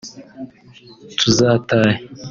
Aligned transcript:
tuzatahe 1.19 1.91